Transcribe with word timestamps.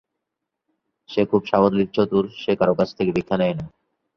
সে 1.09 1.21
খুব 1.25 1.41
সাবলীল, 1.45 1.87
চতুর, 1.95 2.25
সে 2.37 2.51
কারো 2.55 2.73
কাছ 2.75 2.89
থেকে 2.97 3.11
ভিক্ষা 3.11 3.35
নেয় 3.37 3.55
না। 3.55 3.65